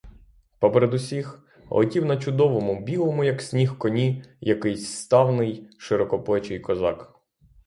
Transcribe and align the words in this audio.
Поперед 0.59 0.93
усіх 0.93 1.43
летів 1.69 2.05
на 2.05 2.17
чудовому 2.17 2.81
білому, 2.81 3.23
як 3.23 3.41
сніг, 3.41 3.77
коні 3.77 4.23
якийсь 4.41 4.95
ставний, 4.97 5.69
широкоплечий 5.77 6.59
козак. 6.59 7.13